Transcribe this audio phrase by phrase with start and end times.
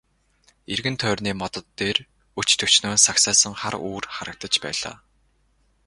[0.73, 1.97] Эргэн тойрны модод дээр
[2.39, 4.95] өч төчнөөн сагсайсан хар үүр харагдаж байлаа.